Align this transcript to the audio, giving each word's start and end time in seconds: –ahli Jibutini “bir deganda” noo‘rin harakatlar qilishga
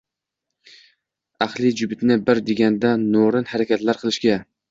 –ahli 1.47 1.69
Jibutini 1.81 2.17
“bir 2.31 2.41
deganda” 2.49 2.93
noo‘rin 3.03 3.47
harakatlar 3.53 4.01
qilishga 4.03 4.39